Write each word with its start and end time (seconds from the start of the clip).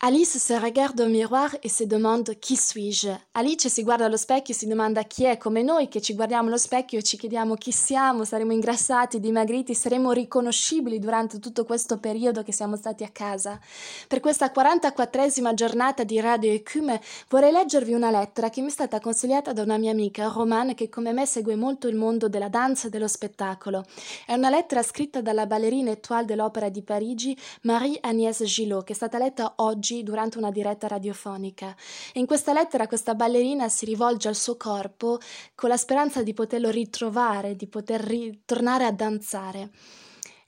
Alice 0.00 0.38
se 0.38 0.56
regarda 0.60 1.02
au 1.02 1.08
miroir 1.08 1.58
e 1.60 1.68
si 1.68 1.84
domanda 1.84 2.32
chi 2.34 2.54
suis-je. 2.54 3.20
Alice 3.32 3.68
si 3.68 3.82
guarda 3.82 4.04
allo 4.04 4.16
specchio 4.16 4.54
e 4.54 4.56
si 4.56 4.68
domanda 4.68 5.02
chi 5.02 5.24
è, 5.24 5.36
come 5.38 5.60
noi 5.60 5.88
che 5.88 6.00
ci 6.00 6.14
guardiamo 6.14 6.46
allo 6.46 6.56
specchio 6.56 7.00
e 7.00 7.02
ci 7.02 7.16
chiediamo 7.16 7.56
chi 7.56 7.72
siamo, 7.72 8.22
saremo 8.22 8.52
ingrassati, 8.52 9.18
dimagriti, 9.18 9.74
saremo 9.74 10.12
riconoscibili 10.12 11.00
durante 11.00 11.40
tutto 11.40 11.64
questo 11.64 11.98
periodo 11.98 12.44
che 12.44 12.52
siamo 12.52 12.76
stati 12.76 13.02
a 13.02 13.08
casa. 13.08 13.58
Per 14.06 14.20
questa 14.20 14.52
44esima 14.54 15.52
giornata 15.54 16.04
di 16.04 16.20
Radio 16.20 16.52
Ecume 16.52 17.00
vorrei 17.28 17.50
leggervi 17.50 17.92
una 17.92 18.12
lettera 18.12 18.50
che 18.50 18.60
mi 18.60 18.68
è 18.68 18.70
stata 18.70 19.00
consigliata 19.00 19.52
da 19.52 19.62
una 19.62 19.78
mia 19.78 19.90
amica, 19.90 20.28
Romane, 20.28 20.74
che 20.74 20.88
come 20.88 21.12
me 21.12 21.26
segue 21.26 21.56
molto 21.56 21.88
il 21.88 21.96
mondo 21.96 22.28
della 22.28 22.48
danza 22.48 22.86
e 22.86 22.90
dello 22.90 23.08
spettacolo. 23.08 23.84
È 24.24 24.34
una 24.34 24.48
lettera 24.48 24.84
scritta 24.84 25.20
dalla 25.20 25.46
ballerina 25.46 25.90
étoile 25.90 26.24
dell'Opera 26.24 26.68
di 26.68 26.82
Parigi, 26.82 27.36
Marie-Agnès 27.62 28.44
Gillot, 28.44 28.84
che 28.84 28.92
è 28.92 28.96
stata 28.96 29.18
letta 29.18 29.54
oggi 29.56 29.86
oggi 29.88 30.02
durante 30.02 30.36
una 30.38 30.50
diretta 30.50 30.86
radiofonica. 30.86 31.74
In 32.14 32.26
questa 32.26 32.52
lettera 32.52 32.86
questa 32.86 33.14
ballerina 33.14 33.68
si 33.68 33.86
rivolge 33.86 34.28
al 34.28 34.34
suo 34.34 34.56
corpo 34.56 35.18
con 35.54 35.70
la 35.70 35.76
speranza 35.76 36.22
di 36.22 36.34
poterlo 36.34 36.70
ritrovare, 36.70 37.56
di 37.56 37.66
poter 37.66 38.00
ritornare 38.02 38.84
a 38.84 38.92
danzare. 38.92 39.70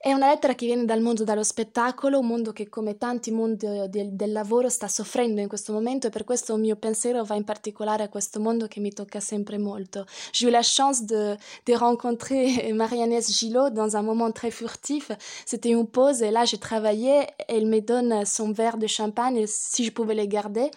È 0.02 0.14
una 0.14 0.28
lettera 0.28 0.54
che 0.54 0.64
viene 0.64 0.86
dal 0.86 1.02
mondo 1.02 1.24
dello 1.24 1.42
spettacolo, 1.42 2.20
un 2.20 2.26
mondo 2.26 2.52
che 2.52 2.70
come 2.70 2.96
tanti 2.96 3.30
mondi 3.30 3.66
del, 3.90 4.08
del, 4.12 4.32
lavoro 4.32 4.70
sta 4.70 4.88
soffrendo 4.88 5.42
in 5.42 5.46
questo 5.46 5.74
momento 5.74 6.06
e 6.06 6.10
per 6.10 6.24
questo 6.24 6.54
il 6.54 6.60
mio 6.62 6.76
pensiero 6.76 7.22
va 7.22 7.34
in 7.34 7.44
particolare 7.44 8.04
a 8.04 8.08
questo 8.08 8.40
mondo 8.40 8.66
che 8.66 8.80
mi 8.80 8.94
tocca 8.94 9.20
sempre 9.20 9.58
molto. 9.58 10.06
J'ai 10.32 10.46
eu 10.46 10.50
la 10.50 10.62
chance 10.62 11.04
de, 11.04 11.36
de 11.66 11.76
rencontrer 11.76 12.72
Marie-Agnès 12.72 13.30
Gillot 13.30 13.68
dans 13.68 13.94
un 13.94 14.02
moment 14.02 14.32
très 14.32 14.50
furtif. 14.50 15.10
C'était 15.44 15.68
une 15.68 15.86
pause 15.86 16.22
et 16.22 16.30
là 16.30 16.46
j'ai 16.46 16.56
travaillé, 16.56 17.26
elle 17.46 17.66
me 17.66 17.82
donne 17.82 18.24
son 18.24 18.52
verre 18.52 18.78
de 18.78 18.86
champagne 18.86 19.44
si 19.46 19.84
je 19.84 19.92
pouvais 19.92 20.14
le 20.14 20.24
garder 20.24 20.70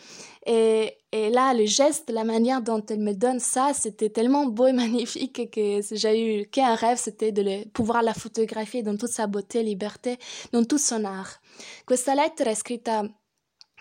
et, 0.45 0.97
et, 1.11 1.29
là, 1.29 1.53
le 1.53 1.65
geste, 1.65 2.09
la 2.09 2.23
manière 2.23 2.61
dont 2.61 2.83
elle 2.89 2.99
me 2.99 3.13
donne 3.13 3.39
ça, 3.39 3.73
c'était 3.73 4.09
tellement 4.09 4.45
beau 4.45 4.67
et 4.67 4.73
magnifique 4.83 5.49
que 5.51 5.79
j'ai 5.91 6.41
eu 6.41 6.45
qu'un 6.47 6.75
rêve, 6.75 6.97
c'était 6.97 7.31
de 7.31 7.67
pouvoir 7.69 8.01
la 8.01 8.13
photographier 8.13 8.83
dans 8.83 8.97
toute 8.97 9.11
sa 9.11 9.27
beauté 9.27 9.63
liberté, 9.63 10.17
dans 10.51 10.65
tout 10.65 10.77
son 10.77 11.05
art. 11.05 11.39
Questa 11.85 12.13
lettera 12.13 12.51
è 12.51 12.55
scritta 12.55 13.07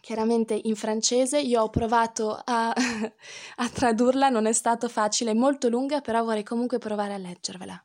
chiaramente 0.01 0.61
in 0.65 0.77
francese, 0.77 1.41
io 1.41 1.63
ho 1.63 1.71
provato 1.71 2.41
a, 2.45 2.73
a 3.57 3.69
tradurla, 3.69 4.29
non 4.29 4.47
è 4.47 4.53
stato 4.53 4.89
facile, 4.89 5.33
è 5.33 5.35
molto 5.35 5.69
lunga, 5.69 6.01
però 6.01 6.23
vorrei 6.25 6.45
comunque 6.45 6.79
provare 6.79 7.15
a 7.15 7.19
leggervela. 7.19 7.85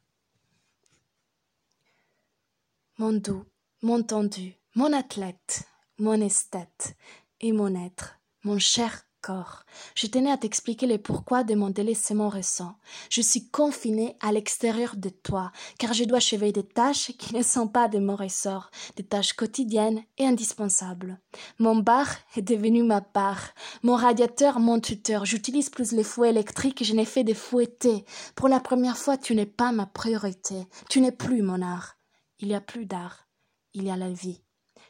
Mon 2.97 3.19
doux, 3.19 3.45
mon 3.81 4.03
tendu, 4.05 4.53
mon 4.73 4.93
athlète, 4.93 5.67
mon 5.99 6.21
esthète 6.21 6.95
et 7.39 7.51
mon 7.51 7.75
être 7.75 8.16
Mon 8.47 8.59
cher 8.59 9.03
corps, 9.21 9.65
je 9.93 10.07
tenais 10.07 10.31
à 10.31 10.37
t'expliquer 10.37 10.87
le 10.87 10.97
pourquoi 10.97 11.43
de 11.43 11.53
mon 11.53 11.69
délaissement 11.69 12.29
récent. 12.29 12.77
Je 13.09 13.19
suis 13.19 13.49
confinée 13.49 14.15
à 14.21 14.31
l'extérieur 14.31 14.95
de 14.95 15.09
toi, 15.09 15.51
car 15.77 15.91
je 15.91 16.05
dois 16.05 16.19
achever 16.19 16.53
des 16.53 16.63
tâches 16.63 17.11
qui 17.17 17.35
ne 17.35 17.43
sont 17.43 17.67
pas 17.67 17.89
de 17.89 17.99
mon 17.99 18.15
ressort, 18.15 18.71
des 18.95 19.03
tâches 19.03 19.33
quotidiennes 19.33 20.01
et 20.17 20.25
indispensables. 20.25 21.19
Mon 21.59 21.75
bar 21.75 22.07
est 22.37 22.41
devenu 22.41 22.83
ma 22.83 23.01
barre, 23.01 23.49
mon 23.83 23.97
radiateur 23.97 24.61
mon 24.61 24.79
tuteur. 24.79 25.25
J'utilise 25.25 25.69
plus 25.69 25.91
les 25.91 26.05
fouets 26.05 26.29
électriques, 26.29 26.85
je 26.85 26.93
n'ai 26.93 27.03
fait 27.03 27.25
de 27.25 27.33
fouetter. 27.33 28.05
Pour 28.33 28.47
la 28.47 28.61
première 28.61 28.97
fois, 28.97 29.17
tu 29.17 29.35
n'es 29.35 29.45
pas 29.45 29.73
ma 29.73 29.87
priorité. 29.87 30.69
Tu 30.89 31.01
n'es 31.01 31.11
plus 31.11 31.41
mon 31.41 31.61
art. 31.61 31.97
Il 32.39 32.47
y 32.47 32.55
a 32.55 32.61
plus 32.61 32.85
d'art. 32.85 33.27
Il 33.73 33.83
y 33.83 33.91
a 33.91 33.97
la 33.97 34.09
vie. 34.09 34.41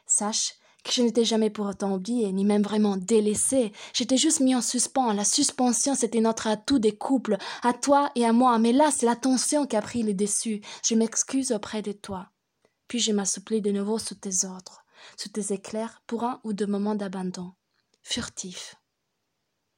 Sache 0.06 0.54
je 0.92 1.02
n'étais 1.02 1.24
jamais 1.24 1.50
pour 1.50 1.66
autant 1.66 1.94
oublié, 1.94 2.32
ni 2.32 2.44
même 2.44 2.62
vraiment 2.62 2.96
délaissé. 2.96 3.72
J'étais 3.92 4.16
juste 4.16 4.40
mis 4.40 4.54
en 4.54 4.62
suspens. 4.62 5.12
La 5.12 5.24
suspension, 5.24 5.94
c'était 5.94 6.20
notre 6.20 6.46
atout 6.46 6.78
des 6.78 6.96
couples, 6.96 7.36
à 7.62 7.72
toi 7.72 8.10
et 8.14 8.24
à 8.24 8.32
moi. 8.32 8.58
Mais 8.58 8.72
là, 8.72 8.90
c'est 8.90 9.06
la 9.06 9.16
tension 9.16 9.66
qui 9.66 9.76
a 9.76 9.82
pris 9.82 10.02
le 10.02 10.14
dessus. 10.14 10.60
Je 10.84 10.94
m'excuse 10.94 11.52
auprès 11.52 11.82
de 11.82 11.92
toi. 11.92 12.30
Puis 12.88 12.98
je 12.98 13.12
m'assouplis 13.12 13.60
de 13.60 13.70
nouveau 13.70 13.98
sous 13.98 14.14
tes 14.14 14.46
ordres, 14.46 14.84
sous 15.16 15.28
tes 15.28 15.52
éclairs, 15.52 16.02
pour 16.06 16.24
un 16.24 16.40
ou 16.44 16.52
deux 16.52 16.66
moments 16.66 16.94
d'abandon. 16.94 17.52
Furtif, 18.02 18.76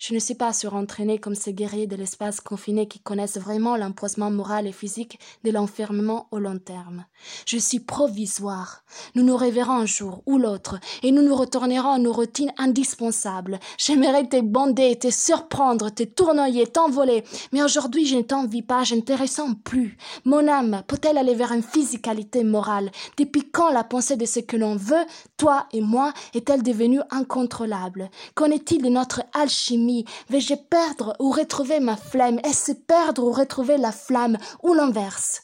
je 0.00 0.14
ne 0.14 0.18
suis 0.18 0.34
pas 0.34 0.54
surentraîné 0.54 1.18
comme 1.18 1.34
ces 1.34 1.52
guerriers 1.52 1.86
de 1.86 1.94
l'espace 1.94 2.40
confiné 2.40 2.88
qui 2.88 3.00
connaissent 3.00 3.36
vraiment 3.36 3.76
l'empoisement 3.76 4.30
moral 4.30 4.66
et 4.66 4.72
physique 4.72 5.20
de 5.44 5.50
l'enfermement 5.50 6.26
au 6.30 6.38
long 6.38 6.58
terme. 6.58 7.04
Je 7.44 7.58
suis 7.58 7.80
provisoire. 7.80 8.82
Nous 9.14 9.22
nous 9.22 9.36
reverrons 9.36 9.74
un 9.74 9.84
jour 9.84 10.22
ou 10.24 10.38
l'autre 10.38 10.80
et 11.02 11.12
nous 11.12 11.20
nous 11.20 11.34
retournerons 11.34 11.90
à 11.90 11.98
nos 11.98 12.14
routines 12.14 12.50
indispensables. 12.56 13.60
J'aimerais 13.76 14.26
te 14.26 14.40
bander, 14.40 14.98
te 14.98 15.10
surprendre, 15.10 15.90
te 15.90 16.04
tournoyer, 16.04 16.66
t'envoler. 16.66 17.22
Mais 17.52 17.62
aujourd'hui, 17.62 18.06
je 18.06 18.16
ne 18.16 18.22
t'envie 18.22 18.62
pas, 18.62 18.84
je 18.84 18.94
ne 18.94 19.02
te 19.02 19.12
ressens 19.12 19.52
plus. 19.64 19.98
Mon 20.24 20.48
âme 20.48 20.82
peut-elle 20.86 21.18
aller 21.18 21.34
vers 21.34 21.52
une 21.52 21.62
physicalité 21.62 22.42
morale? 22.42 22.90
Depuis 23.18 23.50
quand 23.50 23.70
la 23.70 23.84
pensée 23.84 24.16
de 24.16 24.24
ce 24.24 24.40
que 24.40 24.56
l'on 24.56 24.76
veut, 24.76 25.04
toi 25.36 25.66
et 25.74 25.82
moi, 25.82 26.14
est-elle 26.32 26.62
devenue 26.62 27.02
incontrôlable? 27.10 28.08
Qu'en 28.34 28.46
est-il 28.46 28.82
de 28.82 28.88
notre 28.88 29.22
alchimie? 29.34 29.89
Vais-je 30.28 30.54
perdre 30.54 31.16
ou 31.18 31.30
retrouver 31.30 31.80
ma 31.80 31.96
flamme 31.96 32.40
Est-ce 32.44 32.72
perdre 32.72 33.24
ou 33.24 33.32
retrouver 33.32 33.76
la 33.76 33.92
flamme 33.92 34.38
Ou 34.62 34.74
l'inverse? 34.74 35.42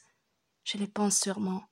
Je 0.64 0.78
le 0.78 0.86
pense 0.86 1.18
sûrement. 1.18 1.62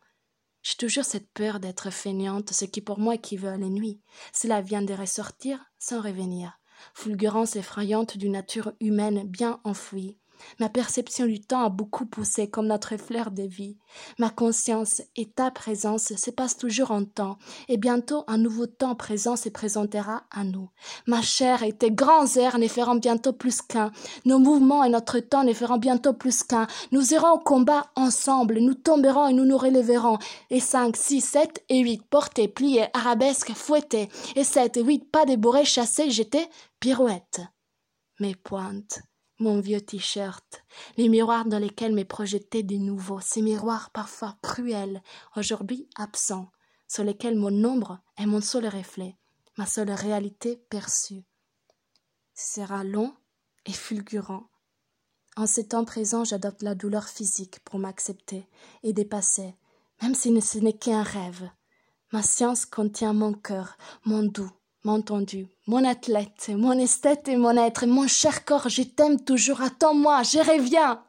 J'ai 0.62 0.76
toujours 0.76 1.04
cette 1.04 1.30
peur 1.32 1.60
d'être 1.60 1.90
feignante, 1.90 2.52
ce 2.52 2.64
qui 2.64 2.80
pour 2.80 2.98
moi 2.98 3.16
équivaut 3.16 3.56
les 3.56 3.70
nuits. 3.70 4.00
Cela 4.32 4.62
vient 4.62 4.82
de 4.82 4.94
ressortir 4.94 5.58
sans 5.78 6.00
revenir. 6.00 6.58
Fulgurance 6.94 7.56
effrayante 7.56 8.16
d'une 8.16 8.32
nature 8.32 8.72
humaine 8.80 9.28
bien 9.28 9.60
enfouie. 9.64 10.18
Ma 10.60 10.69
perception 10.69 11.27
du 11.27 11.41
temps 11.41 11.65
a 11.65 11.69
beaucoup 11.69 12.06
poussé 12.06 12.49
comme 12.49 12.66
notre 12.66 12.97
fleur 12.97 13.31
de 13.31 13.43
vie. 13.43 13.77
Ma 14.19 14.31
conscience 14.31 15.03
et 15.16 15.27
ta 15.27 15.50
présence 15.50 16.15
se 16.16 16.31
passent 16.31 16.56
toujours 16.56 16.91
en 16.91 17.05
temps, 17.05 17.38
et 17.69 17.77
bientôt 17.77 18.25
un 18.27 18.38
nouveau 18.38 18.66
temps 18.66 18.94
présent 18.94 19.37
se 19.37 19.49
présentera 19.49 20.25
à 20.31 20.44
nous. 20.44 20.71
Ma 21.06 21.22
chair 21.22 21.62
et 21.62 21.72
tes 21.72 21.91
grands 21.91 22.27
airs 22.37 22.59
ne 22.59 22.69
feront 22.69 22.97
bientôt 22.97 23.33
plus 23.33 23.62
qu'un. 23.62 23.91
Nos 24.25 24.38
mouvements 24.38 24.84
et 24.84 24.88
notre 24.88 25.19
temps 25.21 25.44
ne 25.44 25.53
feront 25.53 25.78
bientôt 25.78 26.12
plus 26.12 26.43
qu'un. 26.43 26.66
Nous 26.93 27.12
irons 27.15 27.33
au 27.33 27.38
combat 27.38 27.87
ensemble, 27.97 28.59
nous 28.59 28.75
tomberons 28.75 29.28
et 29.28 29.33
nous 29.33 29.44
nous 29.44 29.59
relèverons. 29.59 30.19
Et 30.50 30.60
cinq, 30.60 30.97
six, 30.97 31.21
sept 31.21 31.65
et 31.69 31.81
huit, 31.81 32.03
portés, 32.09 32.49
pliés, 32.49 32.87
arabesques, 32.93 33.53
fouettés. 33.53 34.09
Et 34.37 34.44
sept 34.44 34.77
et 34.77 34.83
huit, 34.83 35.10
pas 35.10 35.25
de 35.25 35.37
bourrées 35.37 35.65
chassés, 35.65 36.10
jetés, 36.10 36.47
pirouettes. 36.81 37.41
Mes 38.21 38.34
pointes 38.34 39.00
mon 39.39 39.61
vieux 39.61 39.81
t-shirt, 39.81 40.65
les 40.97 41.09
miroirs 41.09 41.47
dans 41.47 41.59
lesquels 41.59 41.95
m'est 41.95 42.05
projeté 42.05 42.62
de 42.62 42.77
nouveau, 42.77 43.21
ces 43.21 43.43
miroirs 43.43 43.91
parfois 43.91 44.37
cruels, 44.43 45.03
aujourd'hui 45.37 45.89
absents, 45.97 46.50
sur 46.89 47.05
lesquels 47.05 47.37
mon 47.37 47.65
ombre 47.65 48.00
est 48.17 48.27
mon 48.27 48.41
seul 48.41 48.67
reflet, 48.67 49.17
ma 49.56 49.67
seule 49.67 49.91
réalité 49.91 50.56
perçue. 50.71 51.25
Ce 52.34 52.61
sera 52.61 52.84
long 52.84 53.15
et 53.67 53.72
fulgurant. 53.72 54.49
En 55.37 55.47
ce 55.47 55.61
temps 55.61 55.84
présent, 55.84 56.25
j'adopte 56.25 56.62
la 56.62 56.75
douleur 56.75 57.09
physique 57.09 57.61
pour 57.65 57.78
m'accepter 57.78 58.49
et 58.83 58.93
dépasser, 58.93 59.56
même 60.03 60.15
si 60.15 60.41
ce 60.41 60.59
n'est 60.59 60.78
qu'un 60.78 61.03
rêve. 61.03 61.51
Ma 62.12 62.22
science 62.22 62.66
contient 62.66 63.12
mon 63.12 63.33
cœur, 63.33 63.77
mon 64.05 64.22
doux, 64.22 64.53
M'entendu, 64.84 65.49
mon 65.67 65.83
athlète, 65.83 66.50
mon 66.55 66.78
esthète 66.78 67.28
et 67.28 67.39
mon 67.39 67.56
être, 67.56 67.87
mon 67.87 68.06
cher 68.06 68.45
corps, 68.45 68.69
je 68.69 68.83
t'aime 68.83 69.19
toujours, 69.19 69.62
attends-moi, 69.62 70.22
je 70.22 70.39
reviens. 70.41 71.03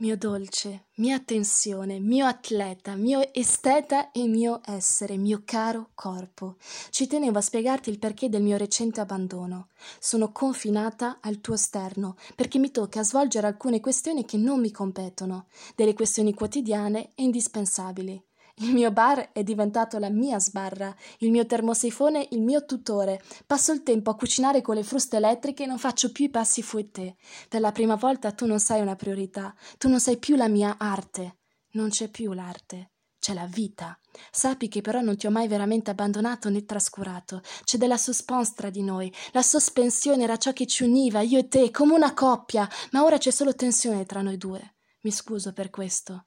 Mio 0.00 0.14
dolce, 0.18 0.88
mia 0.96 1.18
tensione, 1.18 1.98
mio 1.98 2.26
atleta, 2.26 2.94
mio 2.94 3.32
esteta 3.32 4.10
e 4.12 4.26
mio 4.28 4.60
essere, 4.66 5.16
mio 5.16 5.40
caro 5.46 5.92
corpo. 5.94 6.56
Ci 6.90 7.06
tenevo 7.06 7.38
a 7.38 7.40
spiegarti 7.40 7.88
il 7.88 7.98
perché 7.98 8.28
del 8.28 8.42
mio 8.42 8.58
recente 8.58 9.00
abbandono. 9.00 9.68
Sono 9.98 10.32
confinata 10.32 11.20
al 11.22 11.40
tuo 11.40 11.56
sterno 11.56 12.16
perché 12.34 12.58
mi 12.58 12.70
tocca 12.70 13.02
svolgere 13.02 13.46
alcune 13.46 13.80
questioni 13.80 14.26
che 14.26 14.36
non 14.36 14.60
mi 14.60 14.70
competono, 14.70 15.46
delle 15.74 15.94
questioni 15.94 16.34
quotidiane 16.34 17.12
e 17.14 17.22
indispensabili. 17.22 18.22
Il 18.60 18.72
mio 18.72 18.90
bar 18.90 19.32
è 19.32 19.42
diventato 19.42 19.98
la 19.98 20.08
mia 20.08 20.40
sbarra, 20.40 20.94
il 21.18 21.30
mio 21.30 21.44
termosifone 21.44 22.26
il 22.30 22.40
mio 22.40 22.64
tutore. 22.64 23.22
Passo 23.44 23.70
il 23.70 23.82
tempo 23.82 24.08
a 24.08 24.16
cucinare 24.16 24.62
con 24.62 24.76
le 24.76 24.82
fruste 24.82 25.18
elettriche 25.18 25.64
e 25.64 25.66
non 25.66 25.76
faccio 25.76 26.10
più 26.10 26.24
i 26.24 26.30
passi 26.30 26.62
fouettés. 26.62 27.12
Per 27.50 27.60
la 27.60 27.70
prima 27.70 27.96
volta 27.96 28.32
tu 28.32 28.46
non 28.46 28.58
sei 28.58 28.80
una 28.80 28.96
priorità, 28.96 29.54
tu 29.76 29.90
non 29.90 30.00
sei 30.00 30.16
più 30.16 30.36
la 30.36 30.48
mia 30.48 30.76
arte. 30.78 31.40
Non 31.72 31.90
c'è 31.90 32.08
più 32.08 32.32
l'arte, 32.32 32.92
c'è 33.18 33.34
la 33.34 33.44
vita. 33.44 33.98
Sappi 34.30 34.68
che 34.68 34.80
però 34.80 35.02
non 35.02 35.18
ti 35.18 35.26
ho 35.26 35.30
mai 35.30 35.48
veramente 35.48 35.90
abbandonato 35.90 36.48
né 36.48 36.64
trascurato. 36.64 37.42
C'è 37.62 37.76
della 37.76 37.98
suspense 37.98 38.54
tra 38.56 38.70
di 38.70 38.82
noi. 38.82 39.12
La 39.32 39.42
sospensione 39.42 40.22
era 40.22 40.38
ciò 40.38 40.54
che 40.54 40.66
ci 40.66 40.82
univa, 40.82 41.20
io 41.20 41.40
e 41.40 41.48
te, 41.48 41.70
come 41.70 41.92
una 41.92 42.14
coppia, 42.14 42.66
ma 42.92 43.04
ora 43.04 43.18
c'è 43.18 43.30
solo 43.30 43.54
tensione 43.54 44.06
tra 44.06 44.22
noi 44.22 44.38
due. 44.38 44.76
Mi 45.02 45.10
scuso 45.10 45.52
per 45.52 45.68
questo 45.68 46.24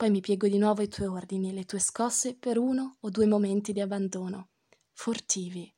poi 0.00 0.08
mi 0.08 0.20
piego 0.20 0.48
di 0.48 0.56
nuovo 0.56 0.80
ai 0.80 0.88
tuoi 0.88 1.08
ordini 1.08 1.50
e 1.50 1.52
le 1.52 1.66
tue 1.66 1.78
scosse 1.78 2.34
per 2.34 2.56
uno 2.56 2.96
o 3.00 3.10
due 3.10 3.26
momenti 3.26 3.74
di 3.74 3.82
abbandono. 3.82 4.48
Furtivi. 4.94 5.70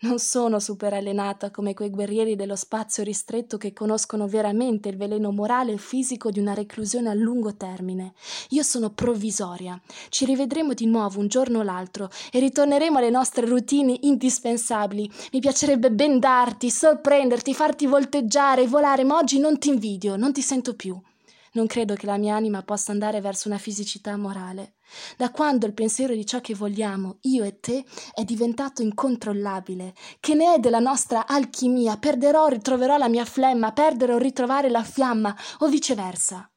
Non 0.00 0.18
sono 0.18 0.60
super 0.60 0.92
allenata 0.92 1.50
come 1.50 1.72
quei 1.72 1.88
guerrieri 1.88 2.36
dello 2.36 2.56
spazio 2.56 3.02
ristretto 3.02 3.56
che 3.56 3.72
conoscono 3.72 4.26
veramente 4.28 4.90
il 4.90 4.98
veleno 4.98 5.30
morale 5.32 5.72
e 5.72 5.78
fisico 5.78 6.30
di 6.30 6.40
una 6.40 6.52
reclusione 6.52 7.08
a 7.08 7.14
lungo 7.14 7.56
termine. 7.56 8.12
Io 8.50 8.62
sono 8.62 8.90
provvisoria. 8.90 9.80
Ci 10.10 10.26
rivedremo 10.26 10.74
di 10.74 10.84
nuovo 10.84 11.18
un 11.18 11.28
giorno 11.28 11.60
o 11.60 11.62
l'altro 11.62 12.10
e 12.30 12.40
ritorneremo 12.40 12.98
alle 12.98 13.08
nostre 13.08 13.46
routine 13.46 13.96
indispensabili. 14.02 15.10
Mi 15.32 15.40
piacerebbe 15.40 15.90
bendarti, 15.90 16.68
sorprenderti, 16.68 17.54
farti 17.54 17.86
volteggiare, 17.86 18.66
volare, 18.66 19.04
ma 19.04 19.16
oggi 19.16 19.38
non 19.38 19.58
ti 19.58 19.70
invidio, 19.70 20.16
non 20.16 20.34
ti 20.34 20.42
sento 20.42 20.76
più. 20.76 21.00
Non 21.58 21.66
credo 21.66 21.96
che 21.96 22.06
la 22.06 22.18
mia 22.18 22.36
anima 22.36 22.62
possa 22.62 22.92
andare 22.92 23.20
verso 23.20 23.48
una 23.48 23.58
fisicità 23.58 24.16
morale. 24.16 24.76
Da 25.16 25.32
quando 25.32 25.66
il 25.66 25.74
pensiero 25.74 26.14
di 26.14 26.24
ciò 26.24 26.40
che 26.40 26.54
vogliamo, 26.54 27.18
io 27.22 27.42
e 27.42 27.58
te, 27.58 27.84
è 28.14 28.22
diventato 28.22 28.80
incontrollabile, 28.80 29.92
che 30.20 30.34
ne 30.34 30.54
è 30.54 30.58
della 30.60 30.78
nostra 30.78 31.26
alchimia, 31.26 31.96
perderò 31.96 32.44
o 32.44 32.48
ritroverò 32.48 32.96
la 32.96 33.08
mia 33.08 33.24
flemma, 33.24 33.72
perdere 33.72 34.12
o 34.12 34.18
ritrovare 34.18 34.70
la 34.70 34.84
fiamma, 34.84 35.36
o 35.58 35.66
viceversa. 35.66 36.48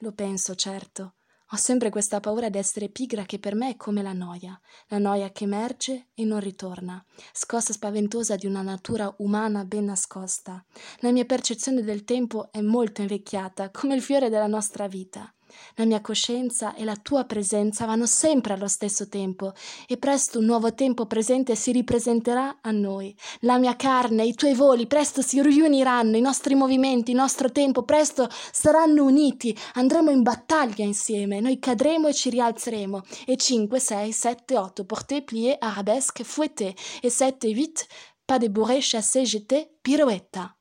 Lo 0.00 0.12
penso, 0.12 0.54
certo, 0.54 1.14
ho 1.50 1.56
sempre 1.56 1.90
questa 1.90 2.18
paura 2.18 2.48
d'essere 2.48 2.88
pigra 2.88 3.24
che 3.24 3.38
per 3.38 3.54
me 3.54 3.70
è 3.70 3.76
come 3.76 4.02
la 4.02 4.12
noia, 4.12 4.60
la 4.88 4.98
noia 4.98 5.30
che 5.30 5.44
emerge 5.44 6.08
e 6.14 6.24
non 6.24 6.40
ritorna, 6.40 7.04
scossa 7.32 7.72
spaventosa 7.72 8.34
di 8.34 8.46
una 8.46 8.62
natura 8.62 9.14
umana 9.18 9.64
ben 9.64 9.84
nascosta. 9.84 10.64
La 11.00 11.12
mia 11.12 11.24
percezione 11.24 11.82
del 11.82 12.04
tempo 12.04 12.50
è 12.50 12.60
molto 12.60 13.00
invecchiata, 13.00 13.70
come 13.70 13.94
il 13.94 14.02
fiore 14.02 14.28
della 14.28 14.48
nostra 14.48 14.88
vita. 14.88 15.32
La 15.76 15.84
mia 15.84 16.00
coscienza 16.00 16.74
e 16.74 16.84
la 16.84 16.96
tua 16.96 17.24
presenza 17.24 17.84
vanno 17.86 18.06
sempre 18.06 18.52
allo 18.52 18.68
stesso 18.68 19.08
tempo 19.08 19.52
e 19.86 19.96
presto 19.96 20.38
un 20.38 20.44
nuovo 20.44 20.74
tempo 20.74 21.06
presente 21.06 21.54
si 21.54 21.72
ripresenterà 21.72 22.58
a 22.62 22.70
noi. 22.70 23.14
La 23.40 23.58
mia 23.58 23.76
carne, 23.76 24.24
i 24.24 24.34
tuoi 24.34 24.54
voli 24.54 24.86
presto 24.86 25.22
si 25.22 25.42
riuniranno, 25.42 26.16
i 26.16 26.20
nostri 26.20 26.54
movimenti, 26.54 27.10
il 27.10 27.16
nostro 27.16 27.52
tempo 27.52 27.82
presto 27.82 28.28
saranno 28.30 29.04
uniti, 29.04 29.56
andremo 29.74 30.10
in 30.10 30.22
battaglia 30.22 30.84
insieme, 30.84 31.40
noi 31.40 31.58
cadremo 31.58 32.08
e 32.08 32.14
ci 32.14 32.30
rialzeremo. 32.30 33.02
E 33.26 33.36
5, 33.36 33.78
6, 33.78 34.12
7, 34.12 34.56
8, 34.56 34.84
porté, 34.84 35.22
plié, 35.22 35.56
arabesque, 35.58 36.24
fouetté, 36.24 36.74
e 37.00 37.10
7, 37.10 37.48
8, 37.48 37.86
pas 38.24 38.38
de 38.38 38.48
bourré, 38.48 38.78
chassé, 38.80 39.24
jeté, 39.24 39.78
pirouetta. 39.80 40.56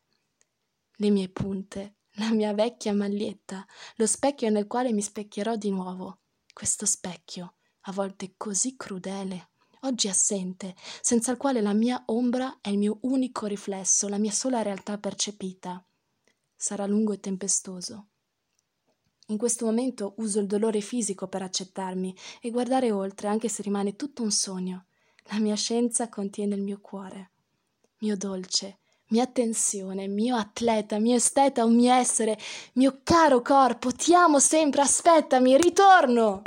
Le 0.97 1.09
mie 1.09 1.27
punte 1.27 1.94
la 2.15 2.31
mia 2.31 2.53
vecchia 2.53 2.94
maglietta, 2.94 3.65
lo 3.95 4.06
specchio 4.06 4.50
nel 4.50 4.67
quale 4.67 4.91
mi 4.94 5.01
specchierò 5.01 5.56
di 5.56 5.69
nuovo. 5.69 6.19
Questo 6.53 6.85
specchio, 6.85 7.56
a 7.81 7.91
volte 7.91 8.35
così 8.38 8.75
crudele, 8.77 9.50
oggi 9.81 10.07
assente, 10.07 10.75
senza 11.01 11.31
il 11.31 11.38
quale 11.38 11.62
la 11.62 11.73
mia 11.73 12.01
ombra 12.07 12.59
è 12.62 12.69
il 12.69 12.77
mio 12.77 13.00
unico 13.01 13.45
riflesso, 13.45 14.07
la 14.07 14.17
mia 14.17 14.31
sola 14.31 14.62
realtà 14.62 14.97
percepita. 14.97 15.83
Sarà 16.56 16.85
lungo 16.85 17.12
e 17.12 17.19
tempestoso. 17.19 18.07
In 19.27 19.38
questo 19.38 19.65
momento 19.65 20.13
uso 20.18 20.39
il 20.39 20.47
dolore 20.47 20.81
fisico 20.81 21.27
per 21.27 21.41
accettarmi 21.41 22.15
e 22.41 22.51
guardare 22.51 22.91
oltre, 22.91 23.27
anche 23.27 23.50
se 23.50 23.63
rimane 23.63 23.95
tutto 23.95 24.21
un 24.21 24.31
sogno. 24.31 24.85
La 25.29 25.39
mia 25.39 25.56
scienza 25.56 26.09
contiene 26.09 26.56
il 26.56 26.61
mio 26.61 26.79
cuore. 26.79 27.31
Mio 28.00 28.15
dolce, 28.15 28.79
mia 29.10 29.25
tensione, 29.28 30.07
mio 30.07 30.36
atleta, 30.36 31.00
mio 31.00 31.16
esteta, 31.16 31.63
un 31.63 31.75
mio 31.75 31.94
essere, 31.94 32.38
mio 32.74 33.00
caro 33.04 33.42
corpo, 33.42 33.92
ti 33.92 34.13
amo 34.13 34.40
sempre, 34.40 34.81
aspettami, 34.81 35.57
ritorno! 35.57 36.44